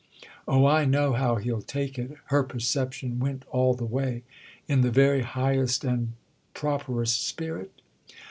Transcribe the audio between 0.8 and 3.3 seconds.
know how he'll take it!"—her perception